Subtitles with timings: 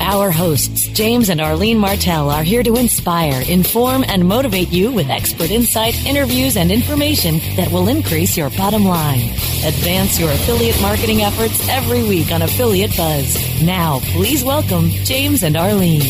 [0.00, 5.08] Our hosts, James and Arlene Martell, are here to inspire, inform, and motivate you with
[5.08, 9.30] expert insight, interviews, and information that will increase your bottom line.
[9.64, 13.62] Advance your affiliate marketing efforts every week on Affiliate Buzz.
[13.62, 16.02] Now, please welcome James and Arlene.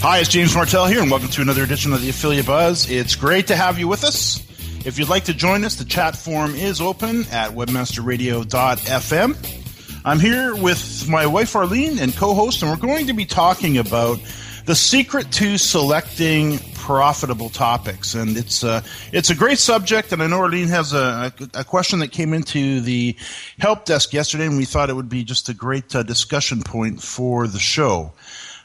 [0.00, 2.90] Hi, it's James Martell here, and welcome to another edition of the Affiliate Buzz.
[2.90, 4.42] It's great to have you with us.
[4.84, 9.63] If you'd like to join us, the chat forum is open at webmasterradio.fm.
[10.06, 14.18] I'm here with my wife Arlene and co-host, and we're going to be talking about
[14.66, 18.14] the secret to selecting profitable topics.
[18.14, 18.82] And it's uh,
[19.12, 22.82] it's a great subject, and I know Arlene has a, a, question that came into
[22.82, 23.16] the
[23.58, 27.02] help desk yesterday, and we thought it would be just a great uh, discussion point
[27.02, 28.12] for the show.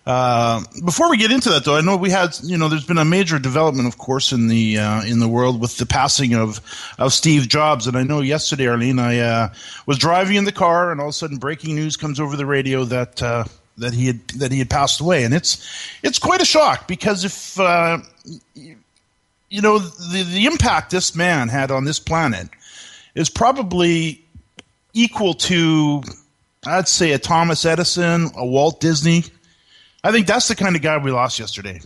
[0.09, 2.97] Uh, before we get into that, though, I know we had, you know, there's been
[2.97, 6.59] a major development, of course, in the uh, in the world with the passing of
[6.97, 7.85] of Steve Jobs.
[7.85, 9.53] And I know yesterday, Arlene, I uh,
[9.85, 12.47] was driving in the car, and all of a sudden, breaking news comes over the
[12.47, 13.43] radio that uh,
[13.77, 15.63] that he had that he had passed away, and it's
[16.01, 17.99] it's quite a shock because if uh,
[18.55, 22.49] you know the the impact this man had on this planet
[23.13, 24.25] is probably
[24.91, 26.01] equal to,
[26.65, 29.25] I'd say, a Thomas Edison, a Walt Disney
[30.03, 31.81] I think that's the kind of guy we lost yesterday.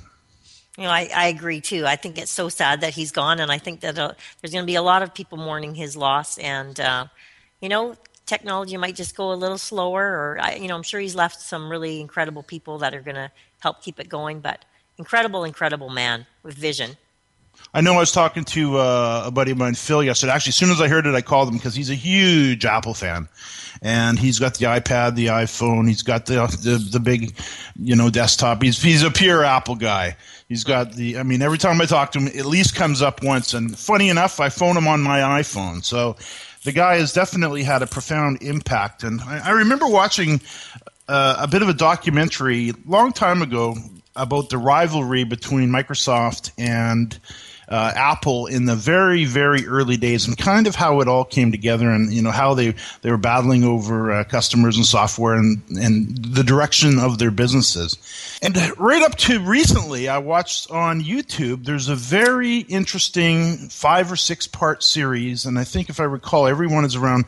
[0.78, 1.86] You know, I, I agree too.
[1.86, 4.64] I think it's so sad that he's gone, and I think that uh, there's going
[4.64, 6.38] to be a lot of people mourning his loss.
[6.38, 7.06] And uh,
[7.62, 11.00] you know, technology might just go a little slower, or I, you know, I'm sure
[11.00, 14.40] he's left some really incredible people that are going to help keep it going.
[14.40, 14.66] But
[14.98, 16.98] incredible, incredible man with vision.
[17.74, 20.32] I know I was talking to uh, a buddy of mine, Phil, yesterday.
[20.32, 22.94] Actually, as soon as I heard it, I called him because he's a huge Apple
[22.94, 23.28] fan,
[23.82, 27.36] and he's got the iPad, the iPhone, he's got the the, the big,
[27.80, 28.62] you know, desktop.
[28.62, 30.16] He's he's a pure Apple guy.
[30.48, 31.18] He's got the.
[31.18, 33.54] I mean, every time I talk to him, at least comes up once.
[33.54, 35.84] And funny enough, I phone him on my iPhone.
[35.84, 36.16] So
[36.64, 39.04] the guy has definitely had a profound impact.
[39.04, 40.42] And I, I remember watching
[41.08, 43.76] uh, a bit of a documentary long time ago
[44.16, 47.18] about the rivalry between Microsoft and
[47.68, 51.52] uh, Apple in the very very early days and kind of how it all came
[51.52, 55.62] together and you know how they they were battling over uh, customers and software and
[55.70, 57.98] and the direction of their businesses.
[58.42, 64.16] And right up to recently I watched on YouTube there's a very interesting five or
[64.16, 67.26] six part series and I think if I recall everyone is around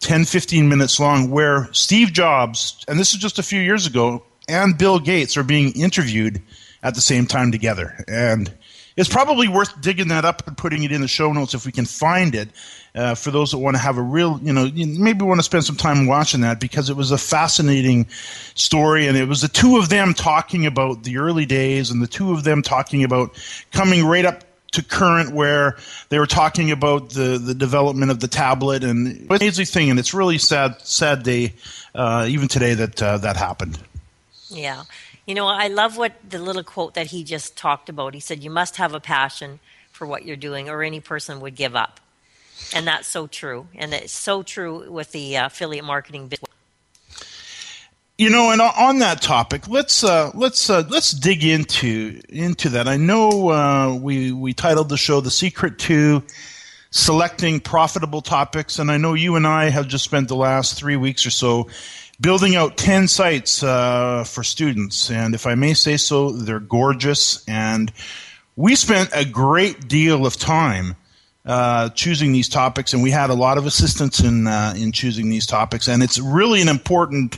[0.00, 4.22] 10 15 minutes long where Steve Jobs and this is just a few years ago
[4.48, 6.40] and Bill Gates are being interviewed
[6.82, 8.04] at the same time together.
[8.06, 8.52] And
[8.96, 11.72] it's probably worth digging that up and putting it in the show notes if we
[11.72, 12.48] can find it.
[12.94, 15.62] Uh, for those that want to have a real, you know, maybe want to spend
[15.62, 18.06] some time watching that because it was a fascinating
[18.54, 22.06] story, and it was the two of them talking about the early days, and the
[22.06, 23.34] two of them talking about
[23.70, 25.76] coming right up to current where
[26.08, 29.90] they were talking about the, the development of the tablet and it's an amazing thing
[29.90, 31.54] and it's really sad sad day
[31.94, 33.78] uh, even today that uh, that happened
[34.48, 34.82] yeah
[35.26, 38.14] you know, I love what the little quote that he just talked about.
[38.14, 39.58] He said, You must have a passion
[39.90, 42.00] for what you're doing, or any person would give up.
[42.74, 43.66] And that's so true.
[43.74, 46.50] And it's so true with the uh, affiliate marketing business.
[48.18, 52.88] You know, and on that topic, let's uh, let's uh, let's dig into into that.
[52.88, 56.22] I know uh, we we titled the show "The Secret to
[56.90, 60.96] Selecting Profitable Topics," and I know you and I have just spent the last three
[60.96, 61.68] weeks or so
[62.20, 65.10] building out ten sites uh, for students.
[65.10, 67.92] And if I may say so, they're gorgeous, and
[68.56, 70.96] we spent a great deal of time
[71.44, 75.28] uh, choosing these topics, and we had a lot of assistance in uh, in choosing
[75.28, 75.88] these topics.
[75.88, 77.36] And it's really an important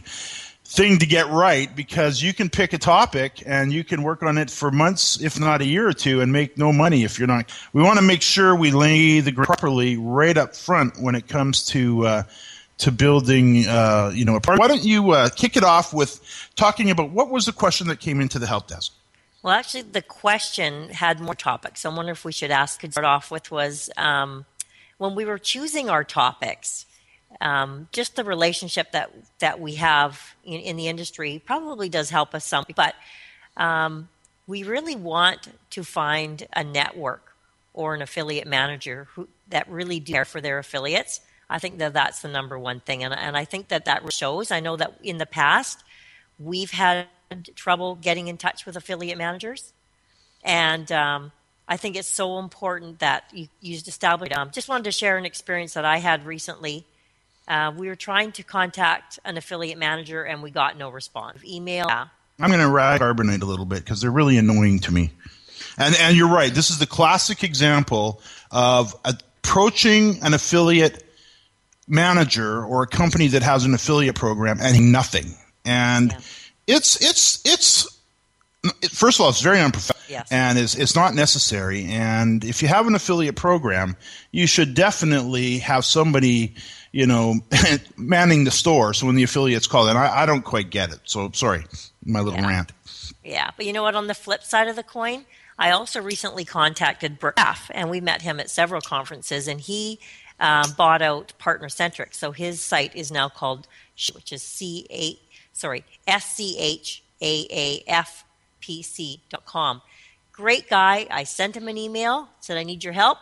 [0.64, 4.36] thing to get right because you can pick a topic and you can work on
[4.36, 7.26] it for months, if not a year or two, and make no money if you're
[7.26, 7.50] not.
[7.72, 11.26] We want to make sure we lay the ground properly right up front when it
[11.26, 12.24] comes to.
[12.78, 14.60] To building, uh, you know, a part.
[14.60, 16.20] Why don't you uh, kick it off with
[16.54, 18.92] talking about what was the question that came into the help desk?
[19.42, 21.84] Well, actually, the question had more topics.
[21.84, 22.78] I wonder if we should ask.
[22.80, 24.46] Could start off with was um,
[24.98, 26.86] when we were choosing our topics
[27.40, 32.34] um, just the relationship that that we have in, in, the industry probably does help
[32.34, 32.64] us some.
[32.74, 32.94] But
[33.56, 34.08] um,
[34.46, 37.34] we really want to find a network
[37.74, 41.20] or an affiliate manager who that really care for their affiliates.
[41.50, 44.50] I think that that's the number one thing, and and I think that that shows.
[44.50, 45.82] I know that in the past
[46.38, 47.06] we've had
[47.54, 49.72] trouble getting in touch with affiliate managers,
[50.44, 51.32] and um,
[51.66, 54.32] I think it's so important that you, you establish.
[54.32, 56.86] Um, just wanted to share an experience that I had recently
[57.48, 61.42] uh, we were trying to contact an affiliate manager and we got no response.
[61.44, 61.88] Email.
[61.88, 65.10] I'm going to rag Carbonite a little bit because they're really annoying to me.
[65.78, 66.52] And, and you're right.
[66.52, 71.04] This is the classic example of approaching an affiliate
[71.88, 75.34] manager or a company that has an affiliate program and nothing.
[75.64, 76.18] And yeah.
[76.76, 77.98] it's, it's, it's,
[78.90, 80.02] first of all, it's very unprofessional.
[80.08, 80.28] Yes.
[80.30, 81.84] And it's, it's not necessary.
[81.84, 83.96] And if you have an affiliate program,
[84.32, 86.54] you should definitely have somebody
[86.92, 87.34] you know,
[87.96, 88.94] manning the store.
[88.94, 91.00] So when the affiliates call, and I, I don't quite get it.
[91.04, 91.64] So sorry,
[92.04, 92.48] my little yeah.
[92.48, 92.72] rant.
[93.24, 93.94] Yeah, but you know what?
[93.94, 95.26] On the flip side of the coin,
[95.58, 99.98] I also recently contacted Braff, and we met him at several conferences, and he
[100.40, 102.14] um, bought out Partner Centric.
[102.14, 103.66] So his site is now called,
[104.14, 105.18] which is C A,
[105.52, 108.24] sorry, S C H A A F
[108.60, 109.82] P C dot com.
[110.32, 111.06] Great guy.
[111.10, 113.18] I sent him an email, said I need your help.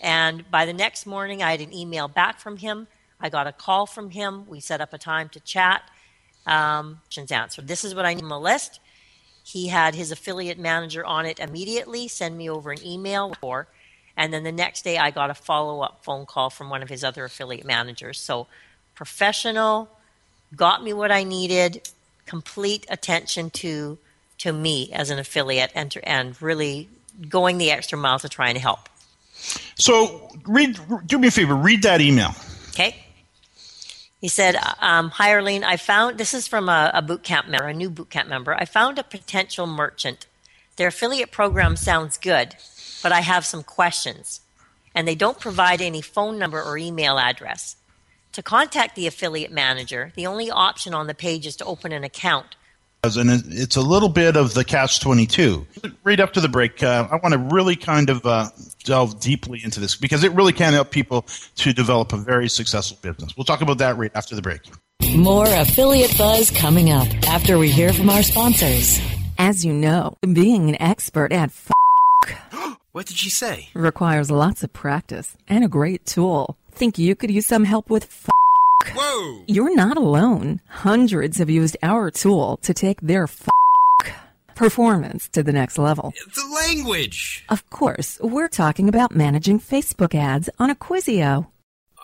[0.00, 2.88] And by the next morning, I had an email back from him.
[3.20, 4.46] I got a call from him.
[4.48, 5.82] We set up a time to chat.
[6.44, 7.00] Um,
[7.30, 7.68] answered.
[7.68, 8.80] This is what I need him a list.
[9.44, 13.68] He had his affiliate manager on it immediately, send me over an email for,
[14.16, 16.88] and then the next day I got a follow up phone call from one of
[16.88, 18.20] his other affiliate managers.
[18.20, 18.46] So
[18.94, 19.88] professional,
[20.54, 21.88] got me what I needed,
[22.26, 23.98] complete attention to
[24.38, 26.88] to me as an affiliate, and to, and really
[27.28, 28.88] going the extra mile to try and help.
[29.76, 30.78] So, read.
[31.06, 31.54] Do me a favor.
[31.54, 32.34] Read that email.
[32.70, 33.04] Okay.
[34.20, 35.64] He said, um, "Hi, Arlene.
[35.64, 38.54] I found this is from a, a boot camp member, a new boot camp member.
[38.54, 40.26] I found a potential merchant.
[40.76, 42.56] Their affiliate program sounds good,
[43.02, 44.40] but I have some questions,
[44.94, 47.76] and they don't provide any phone number or email address.
[48.32, 52.04] To contact the affiliate manager, the only option on the page is to open an
[52.04, 52.56] account."
[53.04, 55.66] and it's a little bit of the catch 22
[56.04, 58.48] right up to the break uh, i want to really kind of uh,
[58.84, 61.26] delve deeply into this because it really can help people
[61.56, 63.36] to develop a very successful business.
[63.36, 64.60] We'll talk about that right after the break.
[65.14, 69.00] More affiliate buzz coming up after we hear from our sponsors.
[69.38, 71.72] As you know being an expert at f-
[72.92, 77.30] what did she say requires lots of practice and a great tool think you could
[77.30, 78.30] use some help with f-
[78.94, 79.44] Whoa!
[79.46, 80.60] You're not alone.
[80.66, 83.48] Hundreds have used our tool to take their f-
[84.56, 86.12] performance to the next level.
[86.34, 87.44] The language!
[87.48, 91.46] Of course, we're talking about managing Facebook ads on Acquisio.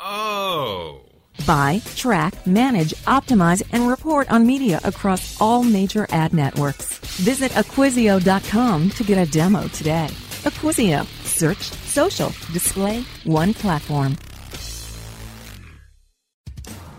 [0.01, 1.01] Oh.
[1.47, 6.99] Buy, track, manage, optimize, and report on media across all major ad networks.
[7.17, 10.09] Visit Acquisio.com to get a demo today.
[10.45, 11.05] Acquisio.
[11.25, 14.17] Search, social, display, one platform.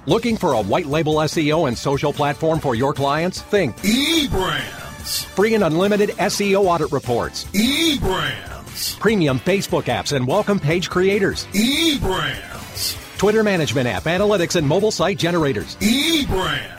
[0.05, 3.41] Looking for a white label SEO and social platform for your clients?
[3.43, 5.25] Think eBrands.
[5.25, 7.45] Free and unlimited SEO audit reports.
[7.53, 8.99] eBrands.
[8.99, 11.45] Premium Facebook apps and welcome page creators.
[11.53, 13.17] eBrands.
[13.19, 15.75] Twitter management app, analytics, and mobile site generators.
[15.77, 16.78] eBrands.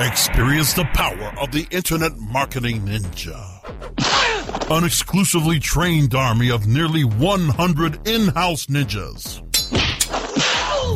[0.00, 3.38] Experience the power of the Internet Marketing Ninja.
[4.70, 9.42] An exclusively trained army of nearly 100 in-house ninjas.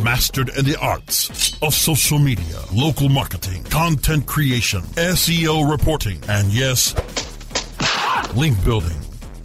[0.02, 6.94] Mastered in the arts of social media, local marketing, content creation, SEO reporting, and yes,
[8.34, 8.96] link building.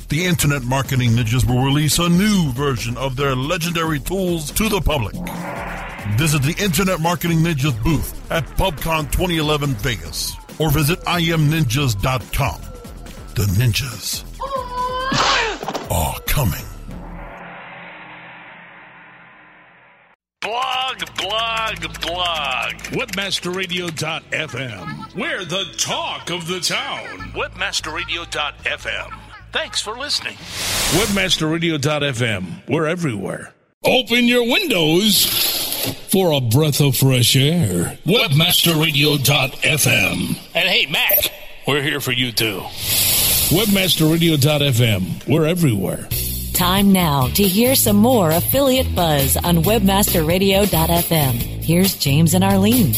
[0.08, 4.80] The Internet Marketing Ninjas will release a new version of their legendary tools to the
[4.80, 5.16] public.
[6.18, 12.62] Visit the Internet Marketing Ninjas booth at PubCon 2011 Vegas or visit imninjas.com.
[13.36, 14.26] The ninjas
[15.92, 16.66] are coming.
[20.42, 22.74] Blog, blog, blog.
[22.92, 25.16] Webmasterradio.fm.
[25.16, 27.06] We're the talk of the town.
[27.34, 29.14] Webmasterradio.fm.
[29.52, 30.36] Thanks for listening.
[30.36, 32.68] Webmasterradio.fm.
[32.68, 33.54] We're everywhere.
[33.86, 35.24] Open your windows
[35.94, 37.98] for a breath of fresh air.
[38.06, 40.38] Webmasterradio.fm.
[40.56, 41.32] And hey, Mac,
[41.68, 42.62] we're here for you too.
[43.50, 45.28] Webmasterradio.fm.
[45.28, 46.08] We're everywhere.
[46.54, 51.34] Time now to hear some more affiliate buzz on webmasterradio.fm.
[51.64, 52.94] Here's James and Arlene.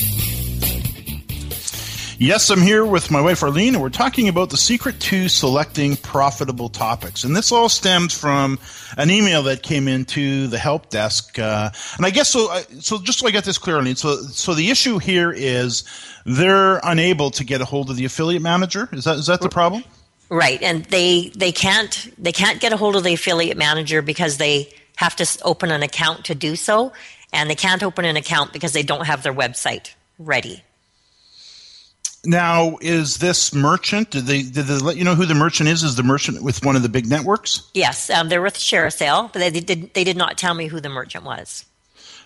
[2.24, 5.96] Yes, I'm here with my wife Arlene, and we're talking about the secret to selecting
[5.96, 7.24] profitable topics.
[7.24, 8.60] And this all stems from
[8.96, 11.40] an email that came into the help desk.
[11.40, 12.62] Uh, and I guess so.
[12.80, 13.96] So just so I get this clear, Arlene.
[13.96, 15.84] So, so the issue here is
[16.24, 18.88] they're unable to get a hold of the affiliate manager.
[18.92, 19.84] Is that is that the problem?
[20.30, 24.38] Right, and they they can't they can't get a hold of the affiliate manager because
[24.38, 26.94] they have to open an account to do so,
[27.34, 30.64] and they can't open an account because they don't have their website ready.
[32.24, 34.12] Now, is this merchant?
[34.12, 35.84] Did they did they let you know who the merchant is?
[35.84, 37.68] Is the merchant with one of the big networks?
[37.74, 40.90] Yes, um, they're with ShareASale, but they did they did not tell me who the
[40.90, 41.66] merchant was.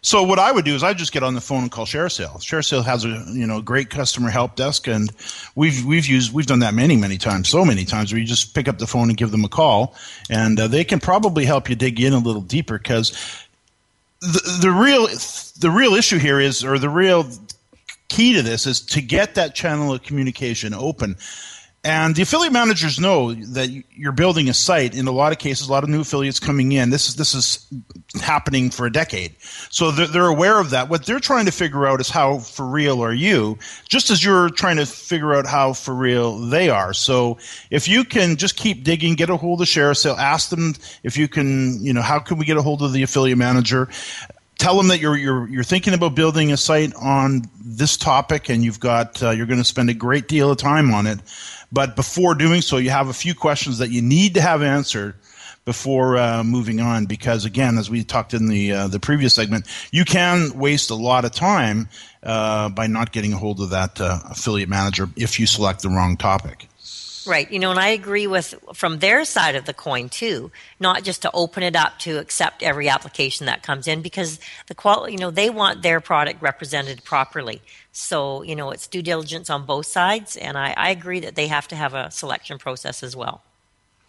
[0.02, 2.38] So what I would do is I just get on the phone and call ShareASale.
[2.38, 5.10] ShareASale has a you know great customer help desk, and
[5.56, 8.54] we've we've used we've done that many many times, so many times where you just
[8.54, 9.96] pick up the phone and give them a call,
[10.30, 13.18] and uh, they can probably help you dig in a little deeper because
[14.22, 15.08] the the real
[15.60, 17.26] the real issue here is or the real
[18.16, 21.18] key to this is to get that channel of communication open.
[21.84, 24.96] And the affiliate managers know that you're building a site.
[24.96, 26.90] In a lot of cases, a lot of new affiliates coming in.
[26.90, 27.68] This is this is
[28.20, 29.36] happening for a decade,
[29.70, 30.90] so they're, they're aware of that.
[30.90, 34.50] What they're trying to figure out is how for real are you, just as you're
[34.50, 36.92] trying to figure out how for real they are.
[36.92, 37.38] So
[37.70, 41.28] if you can just keep digging, get a hold of ShareASale, ask them if you
[41.28, 43.90] can, you know, how can we get a hold of the affiliate manager
[44.58, 48.64] tell them that you're you're you're thinking about building a site on this topic and
[48.64, 51.20] you've got uh, you're going to spend a great deal of time on it.
[51.72, 55.16] But before doing so you have a few questions that you need to have answered
[55.66, 59.66] before uh, moving on because again as we talked in the uh, the previous segment
[59.92, 61.90] you can waste a lot of time
[62.24, 65.90] uh, by not getting a hold of that uh, affiliate manager if you select the
[65.90, 66.68] wrong topic
[67.28, 67.50] Right.
[67.52, 71.22] You know, and I agree with from their side of the coin too, not just
[71.24, 75.20] to open it up to accept every application that comes in because the quality, you
[75.20, 77.62] know, they want their product represented properly.
[77.92, 80.36] So, you know, it's due diligence on both sides.
[80.36, 83.42] And I, I agree that they have to have a selection process as well.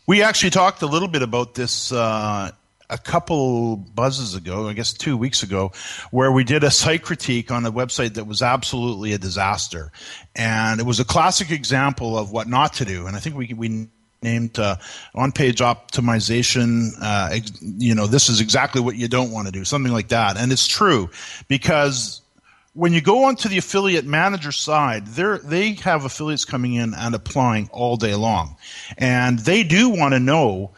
[0.06, 2.52] We actually talked a little bit about this uh,
[2.88, 5.72] a couple buzzes ago, I guess two weeks ago,
[6.10, 9.92] where we did a site critique on a website that was absolutely a disaster,
[10.34, 13.06] and it was a classic example of what not to do.
[13.06, 13.88] And I think we we
[14.22, 14.76] named uh,
[15.14, 16.90] on-page optimization.
[17.00, 20.36] Uh, you know, this is exactly what you don't want to do, something like that.
[20.36, 21.10] And it's true
[21.48, 22.22] because
[22.76, 27.14] when you go onto the affiliate manager side, they they have affiliates coming in and
[27.14, 28.56] applying all day long,
[28.98, 30.72] and they do want to know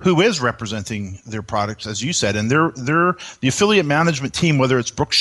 [0.00, 4.58] who is representing their products, as you said, and they're they're the affiliate management team,
[4.58, 5.14] whether it's Brooke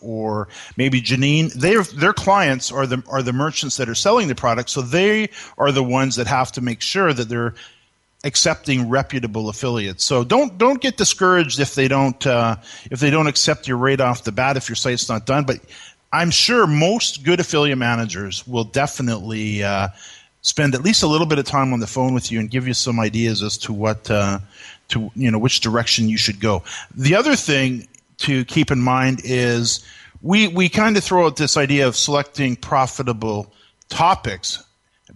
[0.00, 4.34] or maybe Janine, their their clients are the are the merchants that are selling the
[4.34, 7.54] product, so they are the ones that have to make sure that they're
[8.24, 10.04] accepting reputable affiliates.
[10.04, 12.56] So don't don't get discouraged if they don't uh,
[12.90, 15.60] if they don't accept your rate off the bat if your site's not done, but
[16.12, 19.88] I'm sure most good affiliate managers will definitely uh,
[20.44, 22.68] spend at least a little bit of time on the phone with you and give
[22.68, 24.38] you some ideas as to what uh,
[24.88, 26.62] to you know which direction you should go.
[26.94, 29.84] The other thing to keep in mind is
[30.22, 33.52] we we kind of throw out this idea of selecting profitable
[33.88, 34.62] topics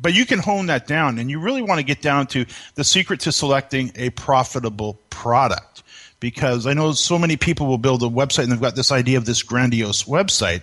[0.00, 2.44] but you can hone that down and you really want to get down to
[2.74, 5.82] the secret to selecting a profitable product
[6.20, 9.16] because i know so many people will build a website and they've got this idea
[9.16, 10.62] of this grandiose website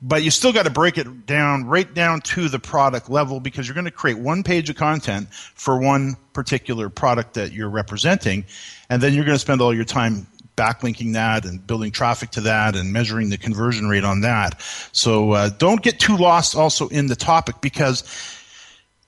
[0.00, 3.66] but you still got to break it down right down to the product level because
[3.66, 8.44] you're going to create one page of content for one particular product that you're representing
[8.90, 10.26] and then you're going to spend all your time
[10.56, 14.60] backlinking that and building traffic to that and measuring the conversion rate on that.
[14.92, 18.02] So uh, don't get too lost also in the topic because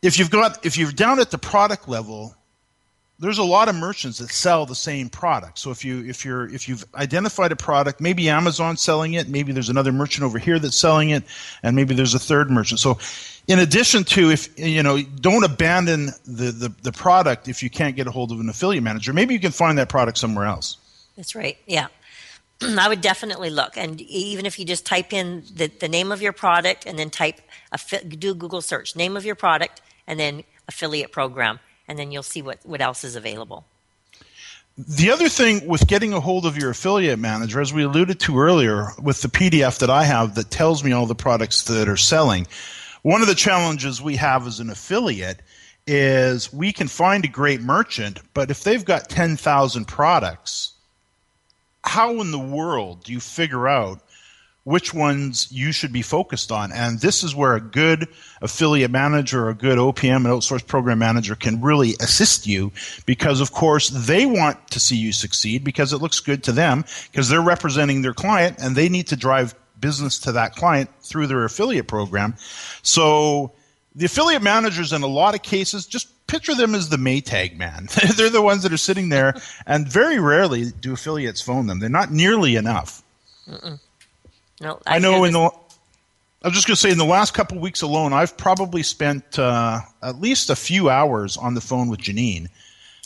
[0.00, 2.34] if you've got if you're down at the product level
[3.20, 5.58] there's a lot of merchants that sell the same product.
[5.58, 9.52] So if you if you're if you've identified a product, maybe Amazon's selling it, maybe
[9.52, 11.22] there's another merchant over here that's selling it,
[11.62, 12.80] and maybe there's a third merchant.
[12.80, 12.98] So
[13.46, 17.94] in addition to if you know, don't abandon the, the, the product if you can't
[17.94, 19.12] get a hold of an affiliate manager.
[19.12, 20.78] Maybe you can find that product somewhere else.
[21.16, 21.58] That's right.
[21.66, 21.88] Yeah.
[22.62, 23.76] I would definitely look.
[23.76, 27.10] And even if you just type in the, the name of your product and then
[27.10, 27.40] type,
[27.90, 31.60] do Google search, name of your product, and then affiliate program
[31.90, 33.64] and then you'll see what, what else is available.
[34.78, 38.38] The other thing with getting a hold of your affiliate manager, as we alluded to
[38.38, 41.96] earlier, with the PDF that I have that tells me all the products that are
[41.96, 42.46] selling,
[43.02, 45.42] one of the challenges we have as an affiliate
[45.84, 50.74] is we can find a great merchant, but if they've got 10,000 products,
[51.82, 54.00] how in the world do you figure out
[54.64, 56.70] which ones you should be focused on.
[56.72, 58.08] And this is where a good
[58.42, 62.72] affiliate manager or a good OPM and outsourced program manager can really assist you
[63.06, 66.84] because, of course, they want to see you succeed because it looks good to them
[67.10, 71.26] because they're representing their client and they need to drive business to that client through
[71.26, 72.34] their affiliate program.
[72.82, 73.52] So
[73.94, 77.88] the affiliate managers, in a lot of cases, just picture them as the Maytag man.
[78.16, 79.34] they're the ones that are sitting there,
[79.66, 81.80] and very rarely do affiliates phone them.
[81.80, 83.02] They're not nearly enough.
[83.48, 83.80] Mm-mm.
[84.60, 85.50] No, I, I know in the.
[86.42, 88.82] I was just going to say, in the last couple of weeks alone, I've probably
[88.82, 92.48] spent uh, at least a few hours on the phone with Janine,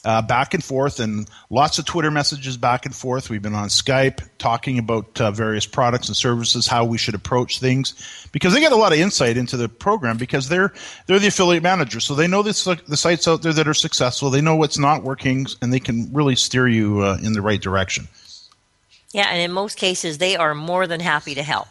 [0.04, 3.30] uh, back and forth, and lots of Twitter messages back and forth.
[3.30, 7.58] We've been on Skype talking about uh, various products and services, how we should approach
[7.58, 10.73] things, because they get a lot of insight into the program because they're
[11.06, 14.30] they're the affiliate manager, so they know this, the sites out there that are successful.
[14.30, 17.61] They know what's not working, and they can really steer you uh, in the right
[17.61, 18.06] direction.
[19.14, 21.68] Yeah, and in most cases, they are more than happy to help.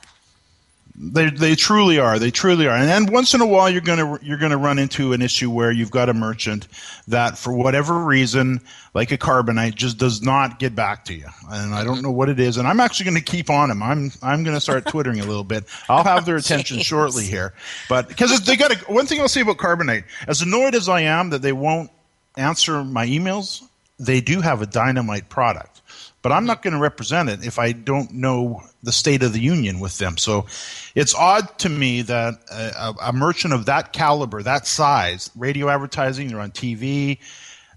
[0.96, 2.18] They they truly are.
[2.18, 2.76] They truly are.
[2.76, 5.70] And then once in a while, you're gonna you're gonna run into an issue where
[5.70, 6.70] you've got a merchant
[7.10, 8.62] that, for whatever reason,
[8.94, 11.26] like a carbonite, just does not get back to you.
[11.50, 12.58] And I don't know what it is.
[12.58, 13.84] And I'm actually going to keep on them.
[13.84, 15.66] I'm I'm going to start twittering a little bit.
[15.90, 17.54] I'll have their attention shortly here.
[17.90, 21.02] But because they got a, one thing I'll say about carbonite, as annoyed as I
[21.02, 21.92] am that they won't
[22.38, 23.64] answer my emails,
[24.00, 25.73] they do have a dynamite product
[26.24, 29.40] but I'm not going to represent it if I don't know the state of the
[29.40, 30.18] union with them.
[30.18, 30.48] So
[30.96, 36.30] it's odd to me that a, a, merchant of that caliber, that size, radio advertising,
[36.30, 37.20] they're on TV,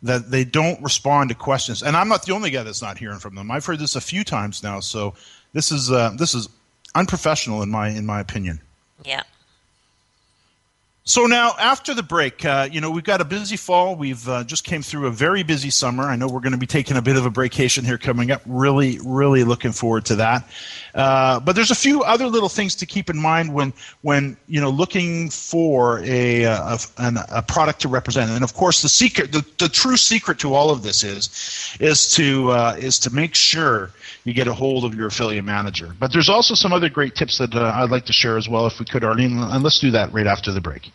[0.03, 1.83] that they don't respond to questions.
[1.83, 3.51] And I'm not the only guy that's not hearing from them.
[3.51, 4.79] I've heard this a few times now.
[4.79, 5.15] So
[5.53, 6.49] this is uh, this is
[6.95, 8.61] unprofessional in my in my opinion.
[9.05, 9.25] Yeah.
[11.09, 13.95] So now, after the break, uh, you know we've got a busy fall.
[13.95, 16.03] We've uh, just came through a very busy summer.
[16.03, 18.43] I know we're going to be taking a bit of a vacation here coming up.
[18.45, 20.51] Really, really looking forward to that.
[20.97, 24.61] Uh, but there's a few other little things to keep in mind when when you
[24.61, 28.29] know looking for a a, a product to represent.
[28.33, 32.11] And of course, the secret, the, the true secret to all of this is is
[32.17, 33.93] to uh, is to make sure
[34.25, 35.95] you get a hold of your affiliate manager.
[36.01, 38.67] But there's also some other great tips that uh, I'd like to share as well,
[38.67, 39.39] if we could, Arlene.
[39.39, 40.91] And let's do that right after the break.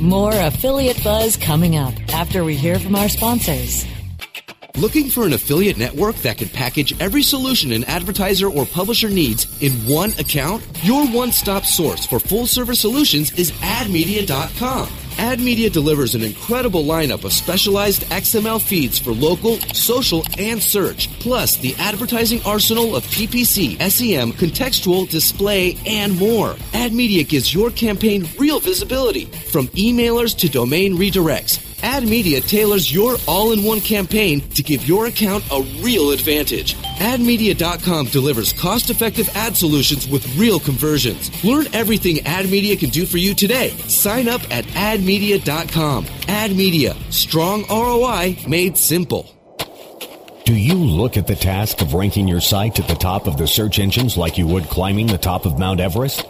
[0.00, 3.84] More affiliate buzz coming up after we hear from our sponsors.
[4.76, 9.60] Looking for an affiliate network that can package every solution an advertiser or publisher needs
[9.60, 10.62] in one account?
[10.82, 14.88] Your one stop source for full service solutions is admedia.com.
[15.18, 21.10] Ad Media delivers an incredible lineup of specialized XML feeds for local, social, and search,
[21.18, 26.54] plus the advertising arsenal of PPC, SEM, contextual, display, and more.
[26.72, 31.64] Ad Media gives your campaign real visibility, from emailers to domain redirects.
[31.82, 36.76] Ad Media tailors your all in one campaign to give your account a real advantage.
[36.98, 41.44] AdMedia.com delivers cost effective ad solutions with real conversions.
[41.44, 43.70] Learn everything AdMedia can do for you today.
[43.88, 46.04] Sign up at AdMedia.com.
[46.04, 49.34] AdMedia, strong ROI made simple.
[50.44, 53.46] Do you look at the task of ranking your site at the top of the
[53.46, 56.24] search engines like you would climbing the top of Mount Everest?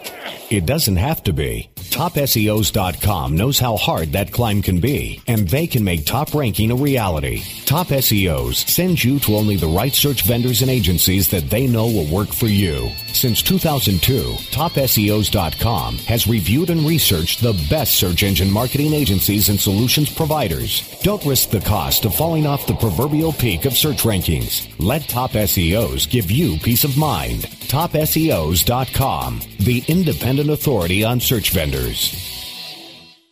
[0.49, 1.69] It doesn't have to be.
[1.89, 6.75] TopSEOs.com knows how hard that climb can be, and they can make top ranking a
[6.75, 7.43] reality.
[7.65, 11.85] Top SEOs sends you to only the right search vendors and agencies that they know
[11.85, 12.89] will work for you.
[13.13, 20.13] Since 2002, TopSEOs.com has reviewed and researched the best search engine marketing agencies and solutions
[20.13, 20.97] providers.
[21.03, 24.67] Don't risk the cost of falling off the proverbial peak of search rankings.
[24.79, 27.43] Let Top SEOs give you peace of mind.
[27.43, 32.25] TopSEOs.com, the independent authority on search vendors.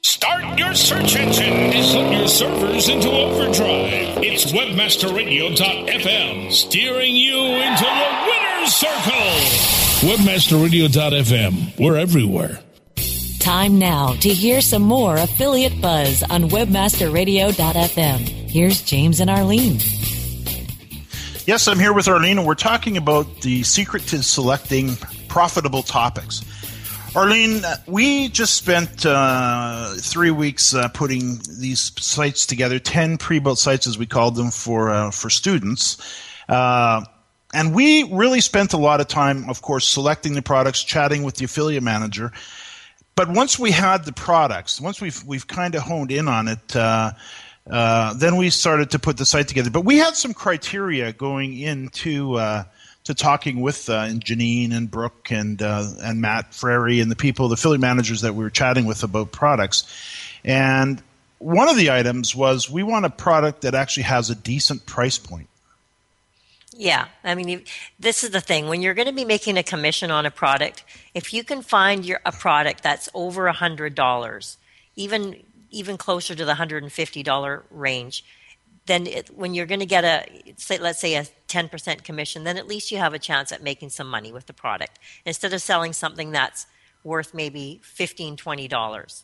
[0.01, 4.17] Start Your search engine is put your servers into overdrive.
[4.23, 9.13] It's webmasterradio.fm steering you into the winner's circle.
[10.07, 11.79] Webmasterradio.fm.
[11.79, 12.59] We're everywhere.
[13.39, 18.19] Time now to hear some more affiliate buzz on webmasterradio.fm.
[18.49, 19.79] Here's James and Arlene.
[21.45, 24.97] Yes, I'm here with Arlene, and we're talking about the secret to selecting
[25.29, 26.43] profitable topics.
[27.15, 33.87] Arlene, we just spent uh, three weeks uh, putting these sites together, 10 pre-built sites
[33.87, 35.97] as we called them for, uh, for students.
[37.53, 41.35] And we really spent a lot of time, of course, selecting the products, chatting with
[41.35, 42.31] the affiliate manager.
[43.15, 46.75] But once we had the products, once we've, we've kind of honed in on it,
[46.75, 47.13] uh,
[47.69, 49.69] uh, then we started to put the site together.
[49.69, 52.63] But we had some criteria going into uh,
[53.05, 57.47] to talking with uh, Janine and Brooke and uh, and Matt Frary and the people,
[57.47, 59.85] the affiliate managers that we were chatting with about products.
[60.43, 61.01] And
[61.39, 65.17] one of the items was we want a product that actually has a decent price
[65.17, 65.47] point.
[66.79, 67.63] Yeah, I mean,
[67.99, 68.67] this is the thing.
[68.67, 70.83] When you're going to be making a commission on a product,
[71.15, 74.57] if you can find your a product that's over a hundred dollars,
[74.95, 78.23] even even closer to the hundred and fifty dollar range,
[78.85, 80.25] then it, when you're going to get a
[80.57, 83.63] say, let's say a ten percent commission, then at least you have a chance at
[83.63, 86.67] making some money with the product instead of selling something that's
[87.03, 89.23] worth maybe fifteen twenty dollars.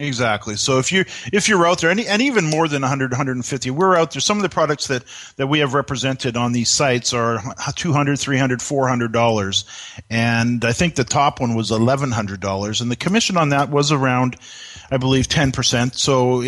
[0.00, 0.56] Exactly.
[0.56, 3.96] So if you if you're out there, and, and even more than 100, 150, we're
[3.96, 4.20] out there.
[4.22, 5.04] Some of the products that
[5.36, 7.42] that we have represented on these sites are
[7.76, 9.66] 200, 300, 400 dollars,
[10.08, 13.92] and I think the top one was 1100 dollars, and the commission on that was
[13.92, 14.36] around,
[14.90, 15.94] I believe, 10 percent.
[15.94, 16.42] So.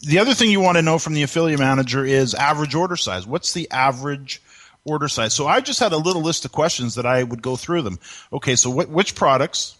[0.00, 3.26] The other thing you want to know from the affiliate manager is average order size.
[3.26, 4.40] What's the average
[4.84, 5.34] order size?
[5.34, 7.98] So I just had a little list of questions that I would go through them.
[8.32, 9.76] Okay, so wh- which products?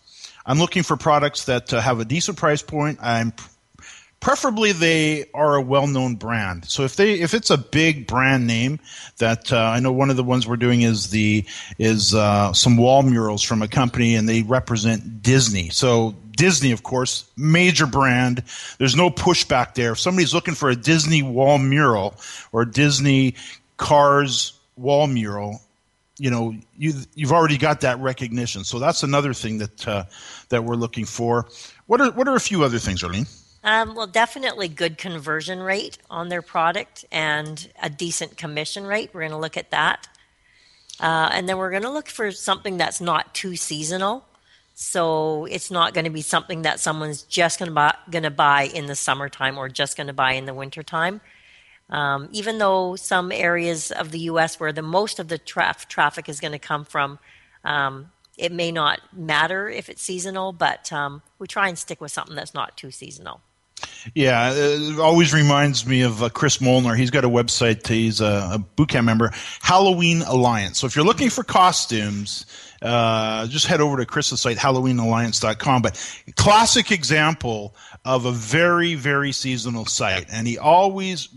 [0.49, 2.99] I'm looking for products that uh, have a decent price point.
[3.03, 3.35] I'm
[4.19, 6.65] preferably they are a well-known brand.
[6.65, 8.81] So if they if it's a big brand name
[9.19, 11.45] that uh, I know one of the ones we're doing is the
[11.79, 15.69] is uh, some wall murals from a company and they represent Disney.
[15.69, 18.43] So Disney, of course, major brand.
[18.79, 19.93] There's no pushback there.
[19.93, 22.15] If somebody's looking for a Disney wall mural
[22.53, 23.35] or Disney
[23.77, 25.61] Cars wall mural,
[26.19, 28.65] you know, you you've already got that recognition.
[28.65, 30.05] So that's another thing that uh,
[30.49, 31.47] that we're looking for.
[31.87, 33.27] What are what are a few other things, Arlene?
[33.65, 39.11] Um, well, definitely good conversion rate on their product and a decent commission rate.
[39.13, 40.09] We're going to look at that.
[41.01, 44.25] Uh, and then we're going to look for something that's not too seasonal.
[44.75, 48.31] So it's not going to be something that someone's just going to buy, going to
[48.31, 51.21] buy in the summertime or just going to buy in the wintertime.
[51.91, 54.61] Um, even though some areas of the U.S.
[54.61, 57.19] where the most of the traf- traffic is going to come from,
[57.65, 62.13] um, it may not matter if it's seasonal, but um, we try and stick with
[62.13, 63.41] something that's not too seasonal.
[64.15, 66.95] Yeah, it always reminds me of uh, Chris Molnar.
[66.95, 67.87] He's got a website.
[67.87, 70.79] He's a, a member, Halloween Alliance.
[70.79, 72.47] So if you're looking for costumes,
[72.83, 75.83] uh, just head over to Chris's site, HalloweenAlliance.com.
[75.83, 77.75] But classic example
[78.05, 80.27] of a very, very seasonal site.
[80.31, 81.29] And he always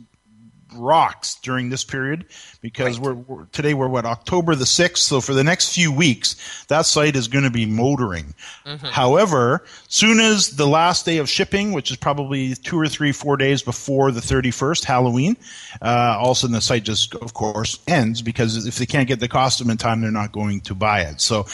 [0.74, 2.26] rocks during this period
[2.62, 3.16] because right.
[3.16, 6.36] we're, we're, today we're what October the 6th so for the next few weeks
[6.68, 8.34] that site is going to be motoring
[8.66, 8.86] mm-hmm.
[8.88, 13.38] however soon as the last day of shipping which is probably two or three four
[13.38, 15.36] days before the 31st Halloween
[15.82, 19.08] uh, all of a sudden the site just of course ends because if they can't
[19.08, 21.46] get the costume in time they're not going to buy it so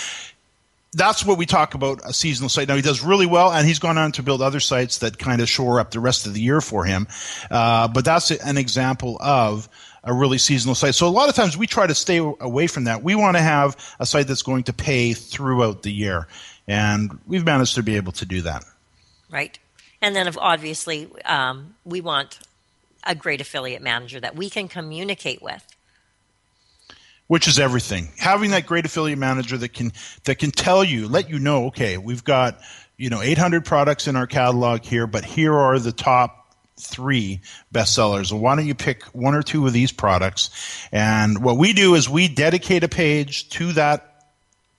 [0.98, 2.68] that's what we talk about a seasonal site.
[2.68, 5.42] Now he does really well, and he's gone on to build other sites that kind
[5.42, 7.08] of shore up the rest of the year for him.
[7.52, 9.70] Uh, but that's an example of
[10.04, 10.96] a really seasonal site.
[10.96, 13.04] So a lot of times we try to stay away from that.
[13.04, 16.28] We want to have a site that's going to pay throughout the year,
[16.68, 18.66] and we've managed to be able to do that.
[19.30, 19.60] Right,
[20.02, 22.40] and then obviously um, we want
[23.04, 25.66] a great affiliate manager that we can communicate with
[27.28, 28.10] which is everything.
[28.18, 29.92] Having that great affiliate manager that can
[30.24, 32.60] that can tell you, let you know, okay, we've got
[32.98, 37.42] you know 800 products in our catalog here, but here are the top three
[37.74, 38.32] bestsellers.
[38.32, 40.50] Why don't you pick one or two of these products?
[40.92, 44.17] And what we do is we dedicate a page to that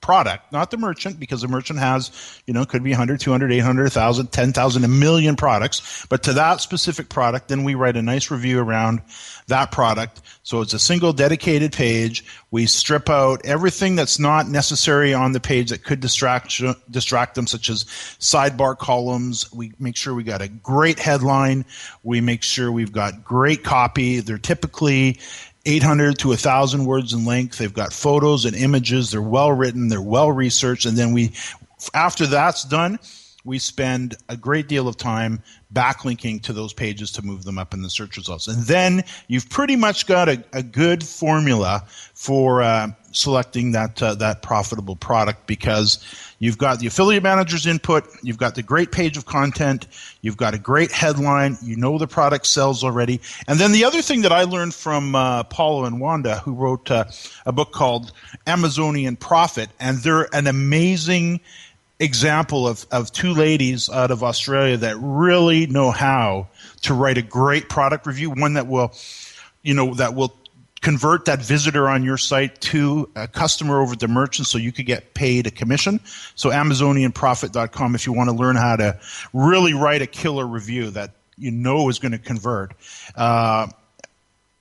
[0.01, 2.11] product, not the merchant, because the merchant has,
[2.45, 6.05] you know, could be 100, 200, 800, 1,000, 10,000, a million products.
[6.09, 9.01] But to that specific product, then we write a nice review around
[9.47, 10.21] that product.
[10.43, 12.23] So it's a single dedicated page.
[12.51, 17.45] We strip out everything that's not necessary on the page that could distract distract them,
[17.45, 17.85] such as
[18.19, 19.51] sidebar columns.
[19.53, 21.65] We make sure we got a great headline.
[22.03, 24.19] We make sure we've got great copy.
[24.21, 25.19] They're typically
[25.69, 27.59] 800 to 1,000 words in length.
[27.59, 29.11] They've got photos and images.
[29.11, 29.87] They're well written.
[29.87, 30.87] They're well researched.
[30.87, 31.31] And then we,
[31.93, 32.97] after that's done,
[33.45, 37.73] we spend a great deal of time backlinking to those pages to move them up
[37.75, 38.47] in the search results.
[38.47, 44.15] And then you've pretty much got a, a good formula for uh, selecting that uh,
[44.15, 46.03] that profitable product because
[46.39, 49.87] you've got the affiliate manager's input, you've got the great page of content,
[50.21, 53.19] you've got a great headline, you know the product sells already.
[53.47, 56.89] And then the other thing that I learned from uh, Paula and Wanda, who wrote
[56.89, 57.05] uh,
[57.45, 58.11] a book called
[58.47, 61.41] Amazonian Profit, and they're an amazing
[61.99, 66.47] example of, of two ladies out of Australia that really know how
[66.81, 68.93] to write a great product review, one that will,
[69.61, 70.33] you know, that will
[70.81, 74.85] convert that visitor on your site to a customer over the merchant so you could
[74.85, 75.99] get paid a commission.
[76.35, 78.99] So AmazonianProfit.com if you want to learn how to
[79.33, 82.73] really write a killer review that you know is going to convert.
[83.15, 83.67] Uh,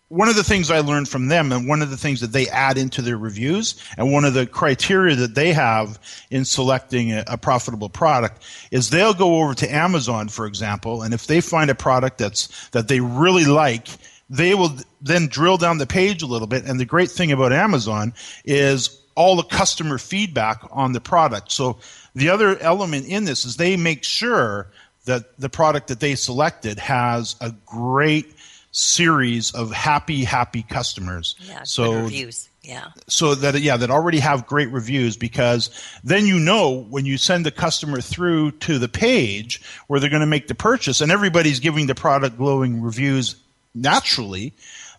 [0.08, 2.48] one of the things I learned from them, and one of the things that they
[2.48, 5.98] add into their reviews, and one of the criteria that they have
[6.30, 11.12] in selecting a, a, profitable product, is they'll go over to Amazon, for example, and
[11.12, 13.86] if they find a product that's that they really like,
[14.30, 16.64] they will then drill down the page a little bit.
[16.64, 18.14] And the great thing about Amazon
[18.44, 21.50] is all the customer feedback on the product.
[21.50, 21.78] So
[22.14, 24.70] the other element in this is they make sure
[25.06, 28.34] that the product that they selected has a great
[28.70, 31.34] series of happy, happy customers.
[31.40, 32.48] Yeah, so reviews.
[32.62, 32.88] Yeah.
[33.06, 35.70] So that yeah, that already have great reviews because
[36.04, 40.20] then you know when you send the customer through to the page where they're going
[40.20, 43.36] to make the purchase and everybody's giving the product glowing reviews
[43.82, 44.52] naturally,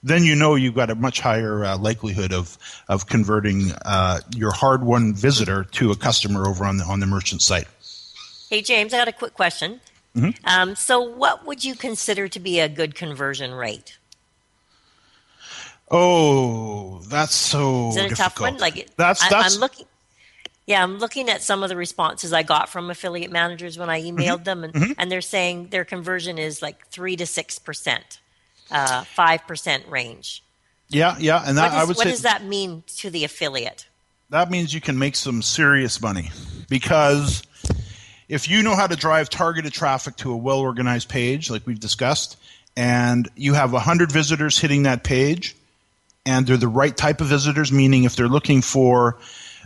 [0.03, 4.51] then you know you've got a much higher uh, likelihood of of converting uh, your
[4.51, 7.67] hard won visitor to a customer over on the on the merchant site.
[8.49, 9.79] Hey James, I got a quick question.
[10.15, 10.31] Mm-hmm.
[10.45, 13.97] Um, so, what would you consider to be a good conversion rate?
[15.91, 17.89] Oh, that's so.
[17.89, 18.17] Is it a difficult.
[18.33, 18.57] tough one?
[18.57, 19.55] Like that's that's.
[19.55, 19.85] I'm looking.
[20.67, 24.01] Yeah, I'm looking at some of the responses I got from affiliate managers when I
[24.03, 24.43] emailed Mm-hmm.
[24.43, 24.95] them, and, Mhm.
[24.99, 28.19] and they're saying their conversion is like three to six percent,
[28.71, 30.43] uh, five percent range.
[30.89, 33.85] yeah, yeah, and that what I would what say does that mean to the affiliate?
[34.29, 36.31] that means you can make some serious money
[36.69, 37.43] because
[38.27, 41.79] if you know how to drive targeted traffic to a well organized page like we've
[41.79, 42.37] discussed
[42.77, 45.55] and you have 100 visitors hitting that page
[46.25, 49.17] and they're the right type of visitors meaning if they're looking for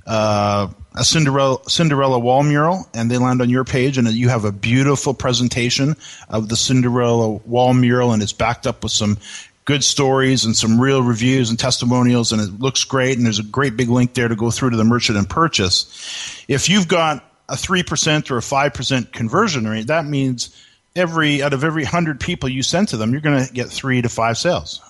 [0.05, 4.45] uh, a Cinderella, Cinderella wall mural and they land on your page and you have
[4.45, 5.95] a beautiful presentation
[6.29, 9.17] of the Cinderella wall mural and it's backed up with some
[9.65, 13.43] good stories and some real reviews and testimonials and it looks great and there's a
[13.43, 16.43] great big link there to go through to the merchant and purchase.
[16.47, 20.55] If you've got a 3% or a 5% conversion rate, that means
[20.95, 24.01] every out of every 100 people you send to them, you're going to get 3
[24.01, 24.81] to 5 sales.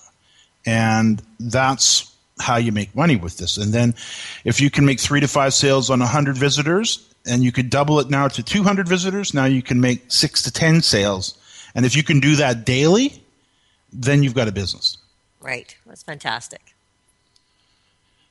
[0.65, 3.57] And that's how you make money with this.
[3.57, 3.95] And then
[4.43, 7.99] if you can make 3 to 5 sales on 100 visitors and you could double
[7.99, 11.37] it now to 200 visitors, now you can make 6 to 10 sales.
[11.75, 13.23] And if you can do that daily,
[13.91, 14.97] then you've got a business.
[15.41, 16.61] Right, that's fantastic.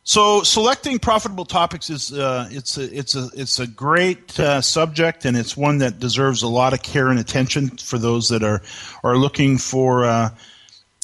[0.05, 5.25] So selecting profitable topics is uh, it's a it's a it's a great uh, subject
[5.25, 8.63] and it's one that deserves a lot of care and attention for those that are
[9.05, 10.31] are looking for uh,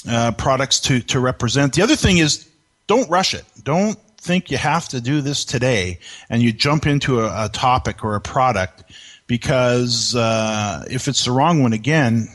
[0.09, 1.75] uh, products to to represent.
[1.75, 2.49] The other thing is
[2.89, 3.45] don't rush it.
[3.63, 8.03] Don't think you have to do this today and you jump into a, a topic
[8.03, 8.83] or a product
[9.29, 12.27] because uh, if it's the wrong one again,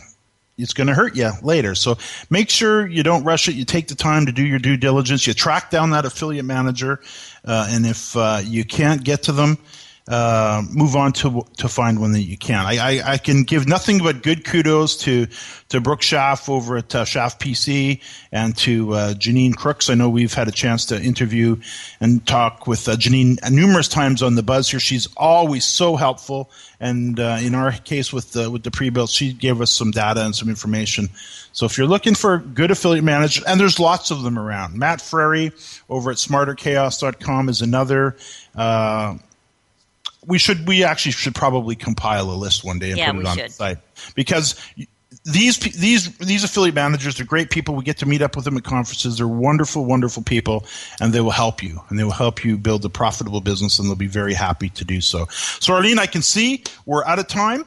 [0.58, 1.76] it's going to hurt you later.
[1.76, 1.98] So
[2.30, 3.56] make sure you don't rush it.
[3.56, 5.26] You take the time to do your due diligence.
[5.26, 7.02] You track down that affiliate manager,
[7.44, 9.58] uh, and if uh, you can't get to them,
[10.08, 12.66] uh, move on to to find one that you can.
[12.66, 15.28] I, I, I can give nothing but good kudos to
[15.70, 19.90] to Brooke Schaaf over at uh, Schaaf PC and to uh, Janine Crooks.
[19.90, 21.56] I know we've had a chance to interview
[22.02, 24.80] and talk with uh, Janine numerous times on the buzz here.
[24.82, 29.32] She's always so helpful, and uh, in our case with the with the pre-built, she
[29.32, 31.08] gave us some data and some information.
[31.54, 34.78] So if you're looking for good affiliate manager, and there's lots of them around.
[34.78, 35.54] Matt Frary
[35.90, 38.18] over at SmarterChaos.com is another.
[40.26, 43.26] We should we actually should probably compile a list one day and Yeah, put it
[43.28, 43.50] on should.
[43.50, 43.78] the site
[44.16, 44.56] because
[45.26, 47.76] these these these affiliate managers are great people.
[47.76, 49.18] We get to meet up with them at conferences.
[49.18, 50.66] They're wonderful, wonderful people,
[51.00, 53.88] and they will help you and they will help you build a profitable business, and
[53.88, 55.28] they'll be very happy to do so.
[55.30, 57.66] So, Arlene, I can see we're out of time.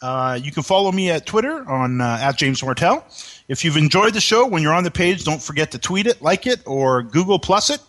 [0.00, 3.04] Uh, you can follow me at Twitter on uh, at James Martell.
[3.48, 6.22] If you've enjoyed the show, when you're on the page, don't forget to tweet it,
[6.22, 7.80] like it, or Google Plus it.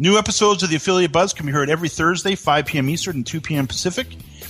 [0.00, 2.88] New episodes of the Affiliate Buzz can be heard every Thursday, 5 p.m.
[2.88, 3.66] Eastern and 2 p.m.
[3.66, 4.06] Pacific.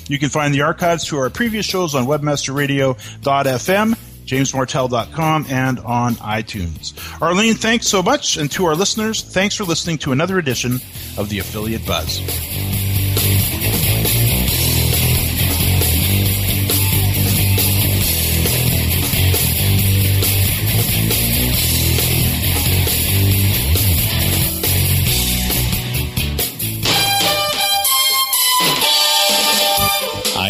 [0.06, 3.94] You can find the archives to our previous shows on webmasterradio.fm,
[4.26, 7.20] jamesmartell.com, and on iTunes.
[7.20, 8.36] Arlene, thanks so much.
[8.36, 10.74] And to our listeners, thanks for listening to another edition
[11.18, 12.20] of the Affiliate Buzz.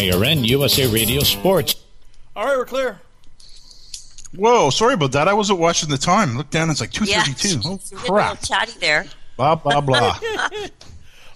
[0.05, 1.75] KRN USA Radio Sports.
[2.35, 2.99] All right, we're clear.
[4.35, 5.27] Whoa, sorry about that.
[5.27, 6.35] I wasn't watching the time.
[6.37, 7.07] Look down, it's like 2.32.
[7.07, 7.61] Yeah, thirty-two.
[7.65, 8.41] Oh It's a crap!
[8.41, 9.05] chatty there.
[9.37, 10.17] Blah blah blah.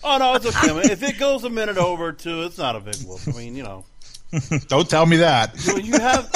[0.07, 0.67] Oh no, it's okay.
[0.71, 0.91] man.
[0.91, 3.19] if it goes a minute over two, it's not a big whoop.
[3.27, 3.85] I mean, you know,
[4.67, 5.55] Don't tell me that.
[5.65, 6.31] you, you have.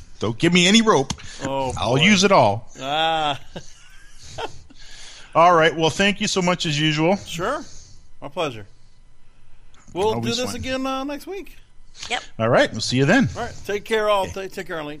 [0.20, 1.12] Don't give me any rope.
[1.42, 2.02] Oh, I'll boy.
[2.04, 2.70] use it all.
[2.80, 3.40] ah,
[5.34, 5.74] All right.
[5.76, 7.16] Well, thank you so much as usual.
[7.16, 7.64] sure,
[8.22, 8.66] my pleasure.
[9.94, 10.60] We'll Always do this fun.
[10.60, 11.56] again uh, next week.
[12.10, 12.22] Yep.
[12.40, 12.70] All right.
[12.72, 13.28] We'll see you then.
[13.36, 14.26] All right, take care, all.
[14.26, 15.00] Take, take care, Arlene.